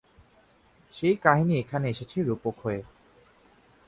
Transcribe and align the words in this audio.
সেই 0.93 1.15
কাহিনি 1.15 1.53
এখানে 1.59 1.85
এসেছে 1.89 2.17
রূপক 2.21 2.55
হয়ে। 2.63 2.81